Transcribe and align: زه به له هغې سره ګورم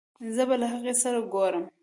زه 0.35 0.43
به 0.49 0.55
له 0.61 0.67
هغې 0.73 0.93
سره 1.01 1.19
ګورم 1.33 1.65